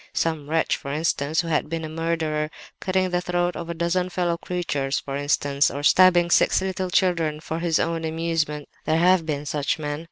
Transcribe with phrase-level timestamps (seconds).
[0.13, 4.35] Some wretch, for instance, who had been a murderer—cutting the throat of a dozen fellow
[4.35, 9.45] creatures, for instance; or stabbing six little children for his own amusement (there have been
[9.45, 9.99] such men!)